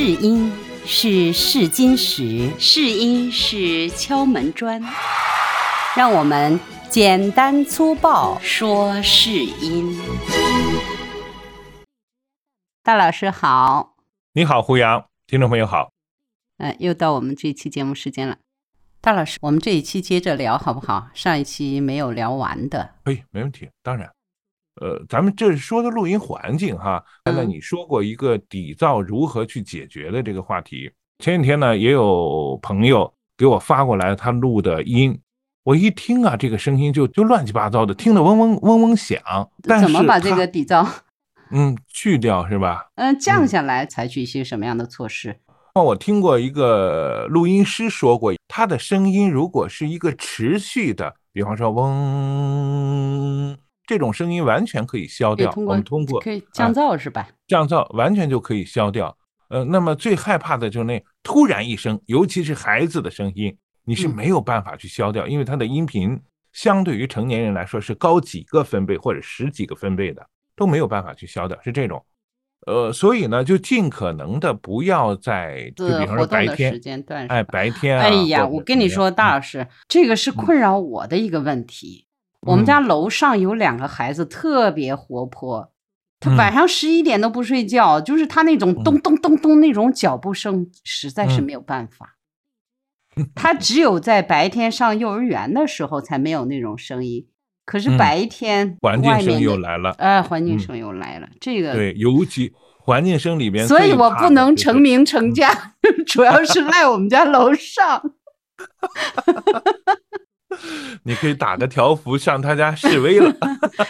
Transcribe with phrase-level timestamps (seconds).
[0.00, 0.52] 试音
[0.86, 4.80] 是试金石，试音是敲门砖，
[5.96, 8.38] 让我们简单粗暴。
[8.38, 10.00] 说试音。
[12.84, 13.96] 大老师好，
[14.34, 15.90] 你好，胡杨，听众朋友好。
[16.58, 18.36] 呃，又到我们这一期节目时间了。
[19.00, 21.08] 大老师，我们这一期接着聊好不好？
[21.12, 22.94] 上一期没有聊完的。
[23.02, 24.08] 哎，没问题，当然。
[24.80, 27.02] 呃，咱们这是说的录音环境哈。
[27.24, 30.90] 刚才你说过一个底噪如何去解决的这个话题。
[31.18, 35.18] 前几天呢，也有朋友给我发过来他录的音，
[35.64, 39.20] 我一听啊，这个声音就就乱七八糟的，听得嗡嗡嗡嗡响。
[39.62, 40.86] 怎么把这个底噪？
[41.50, 42.88] 嗯，去掉是吧？
[42.96, 45.36] 嗯，降下来，采取一些什么样的措施？
[45.74, 52.87] 我听过一个录音师说过，他的声音如果是一个持续的，比方说嗡，
[53.88, 55.52] 这种声音完全可以消掉。
[55.56, 57.26] 我们通过可以降噪是吧？
[57.46, 59.16] 降噪完全就可以消掉。
[59.48, 66.20] 呃，那么最害怕的就是那突然一声，尤其是孩子的声音，你是没有办法去消掉，因为他的音频
[66.52, 70.22] 相对于成年人来说是高几个分贝或者十几个分贝的，
[70.54, 72.04] 都没有办法去消掉，是这种。
[72.66, 78.02] 呃，所以呢，就尽可能的不要在就比方说白天时间段，哎，白天啊。
[78.02, 82.07] 哎呀，我跟你说，大老师，这个是困扰我的一个问题。
[82.46, 85.72] 我们家楼上有两个孩子特别活泼，
[86.20, 92.14] 他晚上十一点都不睡觉，就是他那种咚咚咚咚那种脚步声，实在是没有办法。
[93.34, 97.26] 他只有在白天上幼儿园的时候才没有那种声音。
[97.64, 105.74] 可是白天环境声又来了，哎，环境声又来了，这个对，尤其环境声里边，所以我不能成名成家，
[106.06, 108.12] 主要是赖我们家楼上。
[111.02, 113.32] 你可以打个条幅上他家示威了。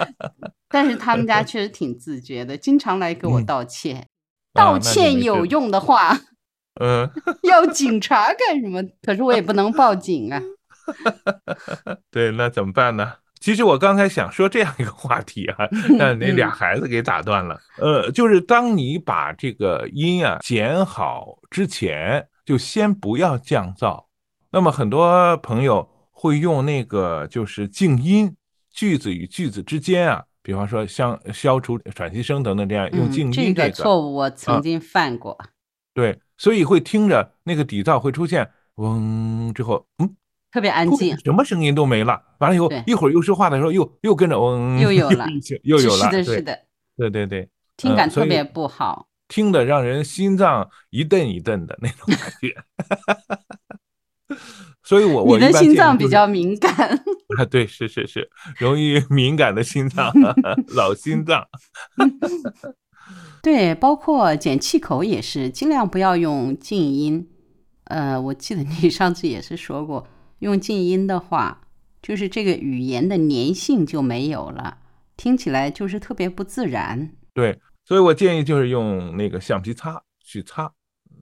[0.68, 4.06] 但是他们家确实挺自觉的，经常来给我道歉。
[4.52, 6.18] 道歉有用的话，
[6.80, 7.08] 嗯，
[7.42, 8.82] 要警察干什么？
[9.02, 10.42] 可是我也不能报警啊。
[12.10, 13.12] 对，那怎么办呢？
[13.40, 17.58] 其实我刚才想说这样一个话题啊，但那俩孩子给打断了。
[17.78, 24.04] 呃，就是当你把这个音啊剪好之前，就先不要降噪。
[24.50, 25.88] 那么很多朋友
[26.20, 28.36] 会用那个就是静音，
[28.70, 35.38] 句子与句子之间啊，比方说像消除喘息声等等这样用静音这个错误我曾经犯过。
[35.94, 40.14] 对，所以会听着那个底噪会出现嗡之后，嗯。
[40.52, 42.20] 特别安静，什么声音都没了。
[42.40, 45.26] 完了以后，一会儿又说话的时候，又又跟着嗡， 又有了，
[45.62, 46.10] 又有了。
[46.10, 46.58] 是的，是的，
[46.98, 47.48] 对对对，
[47.78, 52.54] 听感特别不好，听的让人心脏一蹬一蹬的那种感觉。
[54.90, 56.74] 所以我我你的心脏比较敏感
[57.38, 58.28] 啊，对，是是是，
[58.58, 60.12] 容易 敏感的心脏，
[60.74, 61.46] 老心脏。
[63.40, 67.28] 对，包括剪气口也是，尽量不要用静音。
[67.84, 70.08] 呃，我记得你上次也是说过。
[70.40, 71.60] 用静音的话，
[72.02, 74.78] 就是这个语言的粘性就没有了，
[75.16, 77.12] 听起来就是特别不自然。
[77.32, 80.72] 对，所以我建议就是用那个橡皮擦去擦，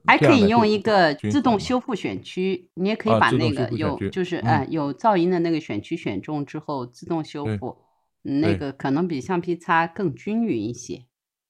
[0.09, 7.77] 还可以用一个自动修复选区，你也可以把那个有就是呃有噪音的那个选区选中之后自动修复，
[8.23, 11.05] 那个可能比橡皮擦更均匀一些。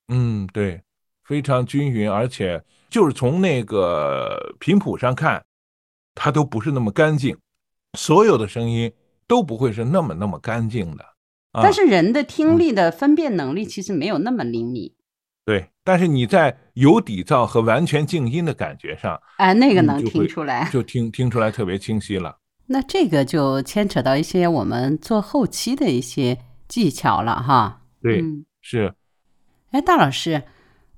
[0.08, 0.82] 嗯，对，
[1.22, 5.44] 非常均匀，而且就是从那个频谱上看，
[6.16, 7.36] 它都不是那么干净。
[7.96, 8.92] 所有的声音
[9.28, 11.04] 都不会是那么那么干净的，
[11.52, 14.92] 但是人的听力的分辨能力其实没有那么灵敏。
[15.48, 22.36] 对，但是你在有底噪和完全静音的感觉上，哎，那个能听出来，就听听出来特别清晰了。
[22.66, 26.36] 那这个就牵扯到一些我们做后期的一些
[26.68, 27.80] 技巧了哈。
[28.02, 28.22] 对，
[28.60, 28.92] 是。
[29.70, 30.42] 哎，大老师，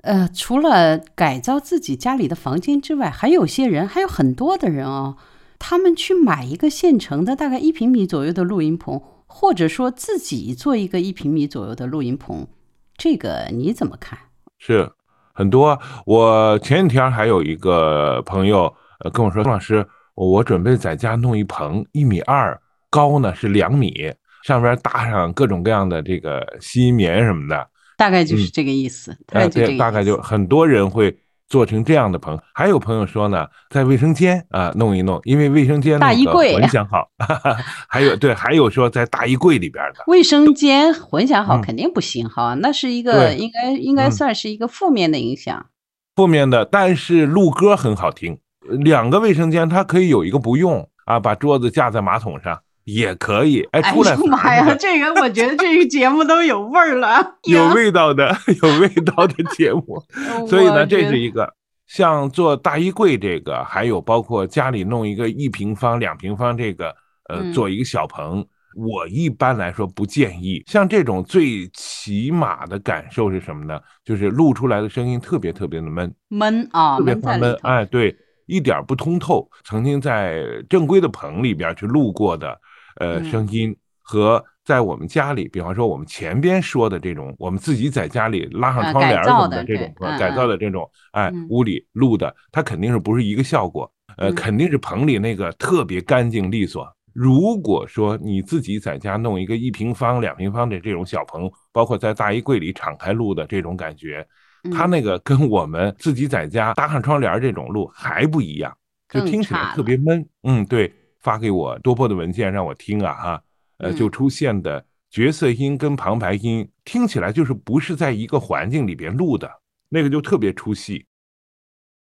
[0.00, 5.16] 呃，除了改造自己家里的房间之外，还有些人，还有很多的人哦。
[5.60, 12.48] 他们去买一个现成的大概一平米左右的录音棚，或者说自己做一个一平米左右的录音棚，
[12.96, 14.18] 这个你怎么看？
[14.60, 14.88] 是
[15.32, 15.76] 很多。
[16.06, 19.84] 我前几天还有一个朋友呃跟我说，宋老师，
[20.14, 22.56] 我准备在家弄一棚，一米二
[22.88, 24.14] 高呢，是两米，
[24.44, 29.18] 上边搭上各种各样的这个吸音棉什么的，大概就是这个意思。
[29.32, 31.18] 哎，对，大概就很多人会。
[31.50, 37.10] 做成这样的棚，还有朋友说呢，在卫生间啊弄一弄，因为卫生间大衣柜混响好。
[37.90, 45.66] 还有对，还有说在大衣柜里边的卫生间混响好肯定不行哈，那是一个应该应该算是一个负面的影响。
[46.14, 48.38] 负面的，但是录歌很好听。
[48.68, 52.60] 两个卫生间它可以有一个不用啊，把桌子架在马桶上。
[52.94, 54.16] 也可以，哎，出来！
[54.16, 60.02] 妈呀，这个我觉得这个节目都有味儿了， 有味道的， 有味道的节目。
[60.48, 61.52] 所以呢，这是一个
[61.86, 66.88] 像做大衣柜这个，还有包括家里弄一个一平方、两平方这个，
[67.28, 68.44] 呃，嗯做一个小棚，
[68.76, 70.62] 我一般来说不建议。
[70.66, 73.80] 像这种最起码的感受是什么呢？
[74.04, 77.56] 就是录出来的声音特别特别的闷，闷啊，特别闷。
[77.62, 78.16] 哎，对，
[78.46, 79.48] 一点儿不通透。
[79.64, 82.56] 曾经在正规的棚里边去录过的，
[82.96, 83.24] 呃，嗯。
[83.24, 94.34] 声音和在我们家里，比方说我们前边说的这种，我们自己在家里拉上呃窗帘儿什么的这种改造的这种，哎嗯，屋里录的，它肯定是不是一个效果，呃，嗯。
[94.34, 96.86] 肯定是棚里那个特别干净利索。
[97.12, 104.24] 如果说你自己在家弄一个一平方、两平方的这种小棚，包括在大衣柜里敞开录的这种感觉，
[104.72, 104.90] 它嗯。
[104.90, 108.72] 那个跟我们自己在家搭上窗帘儿这种录还不一样，
[109.08, 110.24] 就听起来特别闷。
[110.44, 113.42] 嗯，对，发给我多播的文件让我听啊哈，
[113.78, 119.50] 呃，嗯就出现的角色音跟旁白音听起来就是不是在一个环境里边录的，
[119.88, 121.06] 那个就特别出戏。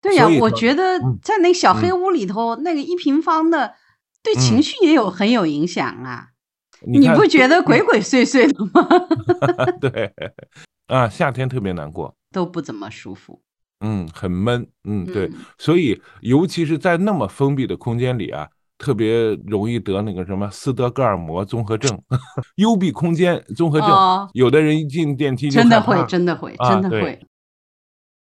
[0.01, 3.75] 对呀、我觉得嗯在那小黑嗯屋里头，那个一平方的，
[4.23, 6.29] 对嗯情绪也有很有影响啊。
[6.87, 8.87] 你你不觉得鬼鬼祟祟的吗？
[9.81, 10.13] 对
[10.87, 12.15] 啊，夏天特别难过。
[12.31, 13.41] 都不怎么舒服。
[13.81, 18.47] 嗯，很闷，嗯，对嗯，所以尤其是在那么封闭的空间里啊，
[18.79, 22.01] 特别容易得那个什么斯德哥尔摩综合症、
[22.55, 23.89] 幽闭空间综合症。
[23.89, 27.19] 哦有的人一进电梯就真的会，真的会，啊真的会。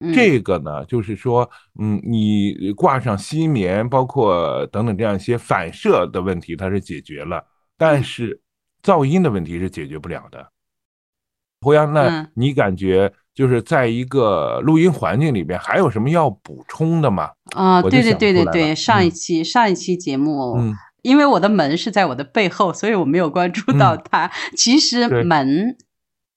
[0.01, 1.49] 嗯这个呢，就是说，
[1.79, 7.45] 嗯，你挂上吸棉，包括等等这样一些反射的问题，它是解决了，
[7.77, 8.41] 但嗯是
[8.81, 10.51] 噪音的问题是解决不了的。
[11.61, 12.31] 胡杨，那嗯。
[12.35, 17.31] 你感觉就是在一个录音环境里边，还有什么要补充的吗？
[17.55, 19.11] 啊，对对对对对，上一嗯。
[19.11, 20.75] 期上一期节目，嗯。
[21.01, 24.01] 因为我的门是在我的背后，所以我没有关注到嗯。
[24.11, 24.31] 它。
[24.55, 25.77] 其实门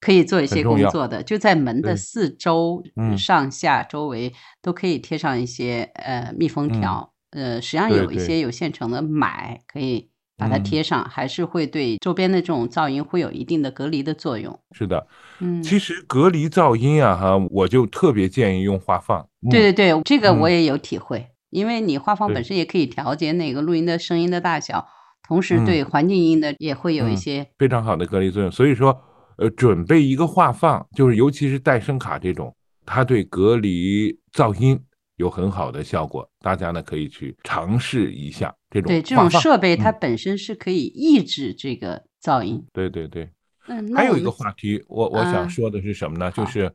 [0.00, 3.18] 可以做一些工作的，就在门的四周、嗯。
[3.18, 6.80] 上下周围都可以贴上一些呃密封嗯。
[6.80, 7.12] 条。
[7.30, 10.10] 呃，实际上有一些有现成的买，可以
[10.42, 14.58] 把它嗯贴上，还是会对周边的这种噪音会有一定的隔离的作用。
[14.72, 15.06] 是的，
[15.38, 19.20] 嗯，其实隔离噪音啊，哈，我就特别建议用画放。
[19.46, 24.86] 嗯对对对，这个我嗯也有体会，因为你画放本身也可以调节那个录音的声音的大小，
[25.26, 27.46] 同时嗯对环境音的也会有一嗯些。
[27.58, 28.50] 非常好的隔离作用。
[28.50, 29.00] 所以说，
[29.36, 32.54] 呃，准备一个画放，就是尤其是带声卡这种，
[32.84, 34.78] 它对隔离噪音
[35.16, 36.28] 有很好的效果。
[36.42, 42.62] 大家呢可以去尝试一下这种对这种设备，它嗯本身是可以抑制这个噪音。
[42.72, 43.30] 对对对。
[43.68, 46.30] 嗯，还有一个话题，我我啊想说的是什么呢？
[46.32, 46.70] 就是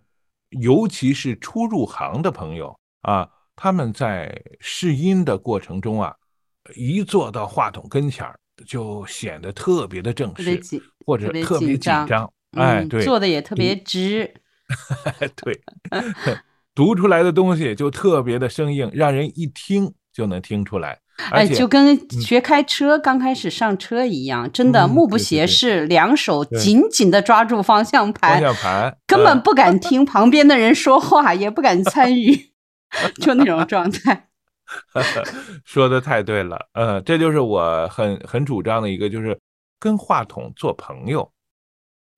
[0.52, 6.16] 尤其是初入行的朋友啊，他们在试音的过程中啊，
[6.76, 10.62] 一坐到话筒跟前儿，就显得特别的正式，
[11.06, 12.34] 或者特别紧张张。
[12.52, 14.34] 哎，嗯对，做的也特别直。
[15.36, 15.62] 对，
[16.78, 21.00] 读出来的东西就特别的生硬，让人一听就能听出来。
[21.32, 32.52] 而哎，且，就跟学开车刚开始上车一样，真的嗯目不斜视，两手紧紧的抓住方向盘方盘，向 盘根本呃不敢听旁边的人说话，也不敢参与，
[33.20, 34.28] 就那种状态。
[35.66, 39.36] 说的太对了，呃，这就是我很很主张的一个，就是
[39.80, 41.32] 跟话筒做朋友。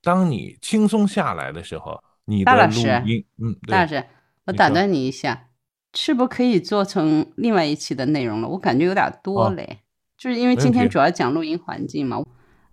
[0.02, 4.04] 当你轻松下来的时候，你的录大老师音，嗯，对，大师，
[4.50, 5.50] 我打断你一下，
[5.94, 8.48] 是不是可以做成另外一期的内容了？
[8.50, 9.82] 我感觉有点多哦嘞，
[10.18, 12.18] 就是因为今天主要讲录音环境嘛，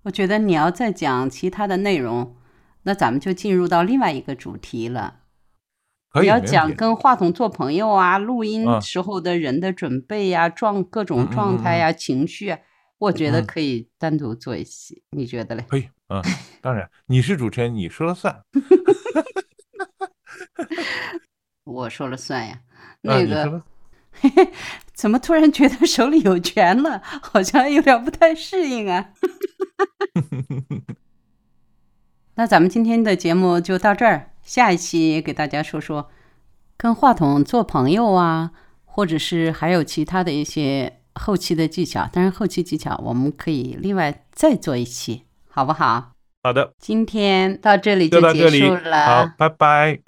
[0.04, 2.34] 我觉得你要再讲其他的内容，
[2.84, 5.20] 那咱们就进入到另外一个主题了。
[6.08, 12.58] 可以，你要讲跟话筒做朋友啊，录音嗯时候的人的准备呀、状各种状态呀、情绪啊，
[12.96, 15.62] 我觉得嗯可以单独做一期，你觉得嘞？
[15.68, 16.22] 可以，嗯，
[16.62, 18.42] 当然，你是主持人，你说了算。
[21.76, 22.60] 我说了算呀。
[22.60, 22.60] 啊
[23.02, 23.62] 那个你说了
[24.94, 27.02] 怎么突然觉得手里有权了？
[27.22, 29.10] 好像有点不太适应啊。
[32.36, 36.10] 那咱们今天的节目就到这儿，下一期给大家说说
[36.76, 38.52] 跟话筒做朋友啊，
[38.84, 42.08] 或者是还有其他的一些后期的技巧。
[42.10, 46.12] 当然，后期技巧我们可以另外再做一期，好不好？
[46.42, 49.06] 好的，今天到这里就结束了。
[49.06, 50.05] 好，拜拜。